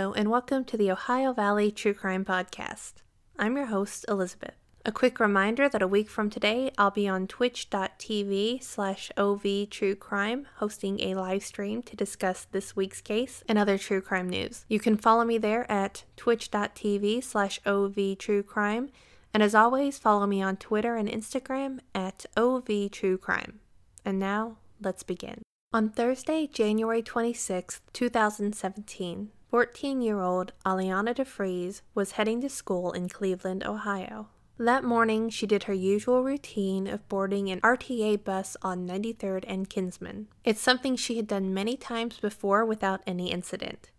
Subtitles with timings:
[0.00, 2.94] And welcome to the Ohio Valley True Crime Podcast.
[3.38, 4.54] I'm your host, Elizabeth.
[4.86, 11.00] A quick reminder that a week from today, I'll be on twitch.tv slash ovtruecrime hosting
[11.00, 14.64] a live stream to discuss this week's case and other true crime news.
[14.70, 18.88] You can follow me there at twitch.tv slash ovtruecrime,
[19.34, 23.56] and as always, follow me on Twitter and Instagram at ovtruecrime.
[24.02, 25.42] And now, let's begin.
[25.74, 33.08] On Thursday, January 26, 2017, 14 year old Alianna DeFreeze was heading to school in
[33.08, 34.28] Cleveland, Ohio.
[34.58, 39.68] That morning, she did her usual routine of boarding an RTA bus on 93rd and
[39.68, 40.28] Kinsman.
[40.44, 43.90] It's something she had done many times before without any incident.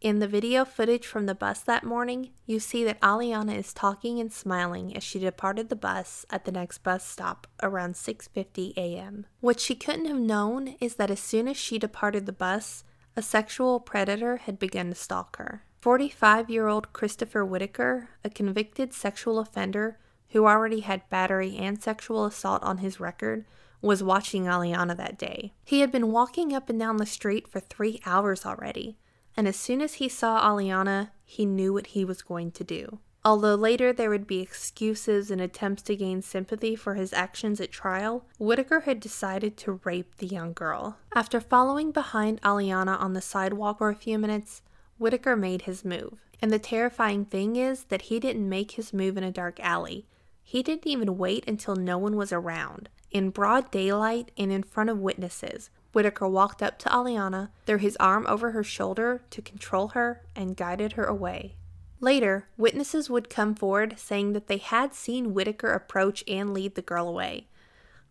[0.00, 4.18] In the video footage from the bus that morning, you see that Alianna is talking
[4.18, 9.26] and smiling as she departed the bus at the next bus stop around 6:50 a.m.
[9.38, 12.82] What she couldn't have known is that as soon as she departed the bus,
[13.20, 15.62] a sexual predator had begun to stalk her.
[15.82, 19.98] 45 year old Christopher Whitaker, a convicted sexual offender
[20.30, 23.44] who already had battery and sexual assault on his record,
[23.82, 25.52] was watching Alianna that day.
[25.66, 28.96] He had been walking up and down the street for three hours already,
[29.36, 33.00] and as soon as he saw Alianna, he knew what he was going to do.
[33.22, 37.70] Although later there would be excuses and attempts to gain sympathy for his actions at
[37.70, 40.96] trial, Whitaker had decided to rape the young girl.
[41.14, 44.62] After following behind Alianna on the sidewalk for a few minutes,
[44.96, 46.20] Whitaker made his move.
[46.40, 50.06] And the terrifying thing is that he didn't make his move in a dark alley.
[50.42, 52.88] He didn't even wait until no one was around.
[53.10, 57.96] In broad daylight and in front of witnesses, Whitaker walked up to Alianna, threw his
[57.98, 61.56] arm over her shoulder to control her, and guided her away.
[62.00, 66.82] Later, witnesses would come forward saying that they had seen Whitaker approach and lead the
[66.82, 67.46] girl away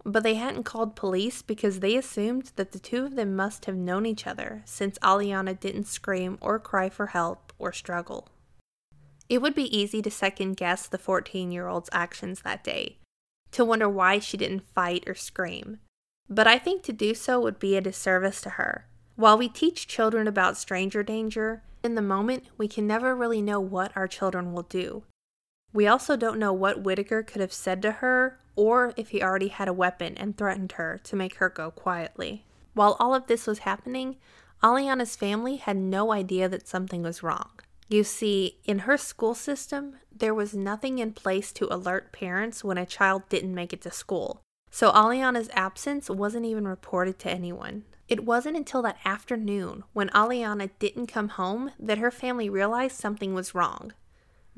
[0.05, 3.75] but they hadn't called police because they assumed that the two of them must have
[3.75, 8.29] known each other since Alianna didn't scream or cry for help or struggle.
[9.27, 12.97] It would be easy to second guess the 14 year old's actions that day,
[13.51, 15.79] to wonder why she didn't fight or scream.
[16.29, 18.85] But I think to do so would be a disservice to her.
[19.19, 23.59] While we teach children about stranger danger, in the moment we can never really know
[23.59, 25.03] what our children will do.
[25.73, 29.49] We also don't know what Whitaker could have said to her or if he already
[29.49, 32.45] had a weapon and threatened her to make her go quietly.
[32.73, 34.15] While all of this was happening,
[34.63, 37.59] Alianna's family had no idea that something was wrong.
[37.89, 42.77] You see, in her school system, there was nothing in place to alert parents when
[42.77, 44.39] a child didn't make it to school.
[44.71, 47.83] So Alianna's absence wasn't even reported to anyone.
[48.09, 53.35] It wasn't until that afternoon, when Alianna didn't come home, that her family realized something
[53.35, 53.93] was wrong.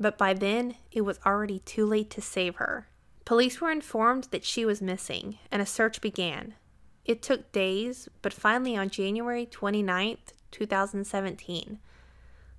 [0.00, 2.88] But by then, it was already too late to save her.
[3.26, 6.54] Police were informed that she was missing, and a search began.
[7.04, 10.16] It took days, but finally on January 29,
[10.50, 11.78] 2017,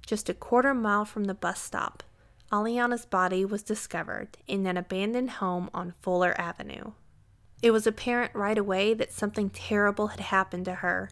[0.05, 2.03] just a quarter mile from the bus stop,
[2.51, 6.91] Alianna's body was discovered in an abandoned home on Fuller Avenue.
[7.63, 11.09] It was apparent right away that something terrible had happened to her.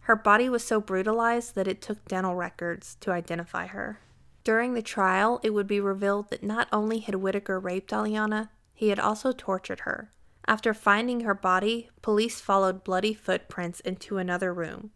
[0.00, 4.00] Her body was so brutalized that it took dental records to identify her.
[4.42, 8.88] During the trial, it would be revealed that not only had Whitaker raped Alianna, he
[8.88, 10.10] had also tortured her.
[10.44, 14.90] After finding her body, police followed bloody footprints into another room,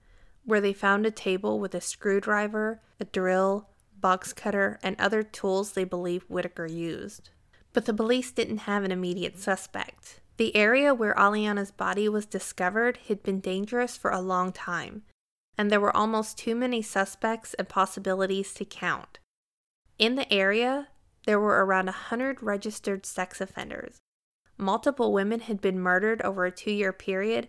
[0.45, 3.69] where they found a table with a screwdriver, a drill,
[4.01, 7.31] box cutter, and other tools they believe Whitaker used.
[7.73, 10.19] But the police didn't have an immediate suspect.
[10.37, 15.03] The area where Alianna's body was discovered had been dangerous for a long time,
[15.57, 19.19] and there were almost too many suspects and possibilities to count.
[19.99, 20.89] In the area,
[21.27, 23.97] there were around 100 registered sex offenders.
[24.59, 27.49] Multiple women had been murdered over a two year period,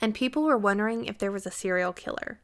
[0.00, 2.40] and people were wondering if there was a serial killer.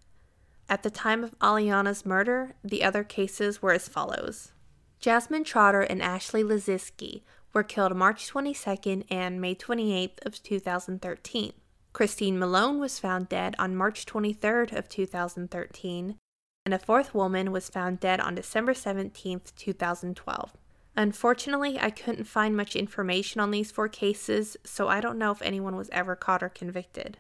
[0.69, 4.52] At the time of Alianna's murder, the other cases were as follows
[5.00, 7.22] Jasmine Trotter and Ashley Laziski
[7.52, 11.52] were killed March 22nd and May 28th of 2013.
[11.93, 16.17] Christine Malone was found dead on March 23rd of 2013,
[16.64, 20.52] and a fourth woman was found dead on December 17th, 2012.
[20.97, 25.43] Unfortunately, I couldn't find much information on these four cases, so I don't know if
[25.43, 27.19] anyone was ever caught or convicted.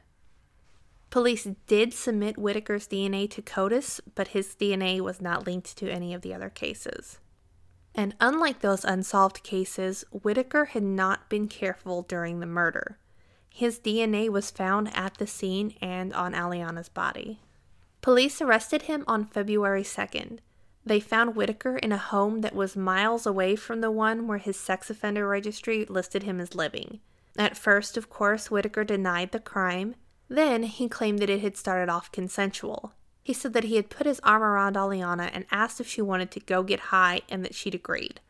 [1.10, 6.14] Police did submit Whitaker's DNA to CODIS, but his DNA was not linked to any
[6.14, 7.18] of the other cases.
[7.94, 12.98] And unlike those unsolved cases, Whitaker had not been careful during the murder.
[13.52, 17.40] His DNA was found at the scene and on Alianna's body.
[18.00, 20.38] Police arrested him on February 2nd.
[20.86, 24.58] They found Whitaker in a home that was miles away from the one where his
[24.58, 27.00] sex offender registry listed him as living.
[27.36, 29.94] At first, of course, Whitaker denied the crime.
[30.28, 32.94] Then he claimed that it had started off consensual.
[33.22, 36.30] He said that he had put his arm around Alianna and asked if she wanted
[36.32, 38.20] to go get high and that she'd agreed.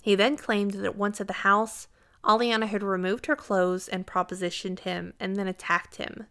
[0.00, 1.88] He then claimed that once at the house,
[2.24, 6.26] Alianna had removed her clothes and propositioned him and then attacked him.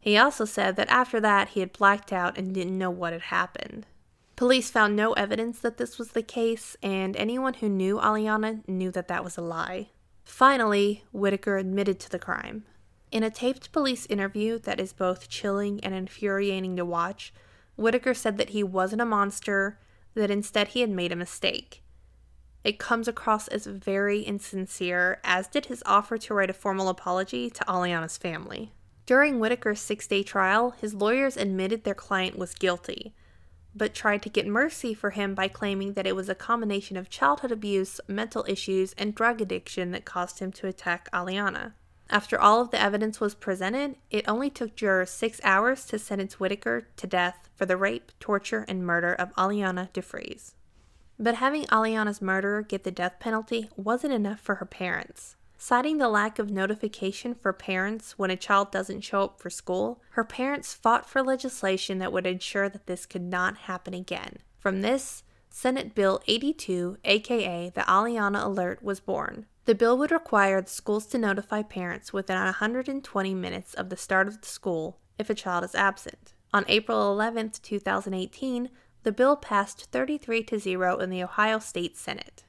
[0.00, 3.22] He also said that after that he had blacked out and didn't know what had
[3.22, 3.86] happened.
[4.34, 8.90] Police found no evidence that this was the case, and anyone who knew Alianna knew
[8.90, 9.90] that that was a lie.
[10.24, 12.64] Finally, Whitaker admitted to the crime.
[13.12, 17.30] In a taped police interview that is both chilling and infuriating to watch,
[17.76, 19.78] Whitaker said that he wasn't a monster,
[20.14, 21.82] that instead he had made a mistake.
[22.64, 27.50] It comes across as very insincere, as did his offer to write a formal apology
[27.50, 28.72] to Alianna's family.
[29.04, 33.14] During Whitaker's six day trial, his lawyers admitted their client was guilty,
[33.74, 37.10] but tried to get mercy for him by claiming that it was a combination of
[37.10, 41.74] childhood abuse, mental issues, and drug addiction that caused him to attack Alianna.
[42.12, 46.38] After all of the evidence was presented, it only took jurors six hours to sentence
[46.38, 50.52] Whitaker to death for the rape, torture, and murder of Alianna DeFreeze.
[51.18, 55.36] But having Alianna's murderer get the death penalty wasn't enough for her parents.
[55.56, 60.02] Citing the lack of notification for parents when a child doesn't show up for school,
[60.10, 64.36] her parents fought for legislation that would ensure that this could not happen again.
[64.58, 65.22] From this,
[65.54, 69.44] Senate Bill 82, aka the Alianna Alert, was born.
[69.66, 74.28] The bill would require the schools to notify parents within 120 minutes of the start
[74.28, 76.32] of the school if a child is absent.
[76.54, 78.70] On April 11, 2018,
[79.02, 82.44] the bill passed 33 to 0 in the Ohio State Senate.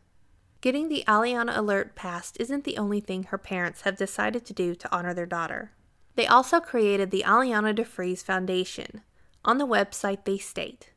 [0.62, 4.76] Getting the Alianna alert passed isn't the only thing her parents have decided to do
[4.76, 5.74] to honor their daughter.
[6.16, 9.02] They also created the Alianna DeFreeze Foundation.
[9.44, 10.93] On the website, they state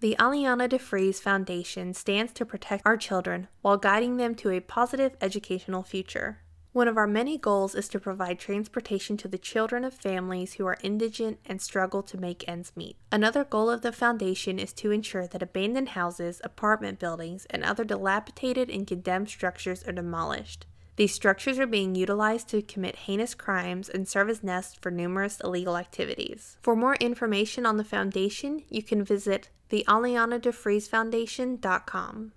[0.00, 5.14] the Alianna DeFreeze Foundation stands to protect our children while guiding them to a positive
[5.20, 6.38] educational future.
[6.72, 10.64] One of our many goals is to provide transportation to the children of families who
[10.66, 12.96] are indigent and struggle to make ends meet.
[13.12, 17.84] Another goal of the foundation is to ensure that abandoned houses, apartment buildings, and other
[17.84, 20.64] dilapidated and condemned structures are demolished.
[21.00, 25.40] These structures are being utilized to commit heinous crimes and serve as nests for numerous
[25.40, 26.58] illegal activities.
[26.60, 32.32] For more information on the foundation, you can visit the AliannaDeFreezeFoundation.com.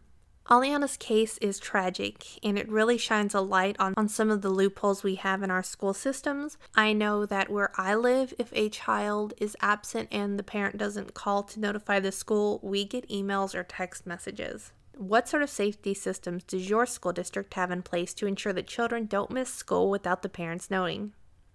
[0.50, 4.50] Alianna's case is tragic, and it really shines a light on, on some of the
[4.50, 6.58] loopholes we have in our school systems.
[6.74, 11.14] I know that where I live, if a child is absent and the parent doesn't
[11.14, 14.72] call to notify the school, we get emails or text messages.
[14.98, 18.68] What sort of safety systems does your school district have in place to ensure that
[18.68, 21.14] children don't miss school without the parents knowing?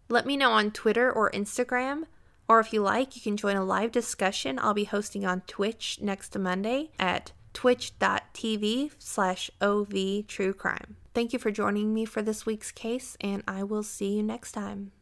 [0.08, 2.04] Let me know on Twitter or Instagram,
[2.48, 5.98] or if you like, you can join a live discussion I'll be hosting on Twitch
[6.00, 9.92] next Monday at twitch.tv slash ov
[10.26, 10.96] true crime.
[11.14, 14.52] Thank you for joining me for this week's case, and I will see you next
[14.52, 14.92] time.